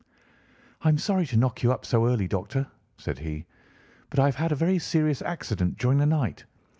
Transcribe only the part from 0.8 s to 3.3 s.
"I am sorry to knock you up so early, Doctor," said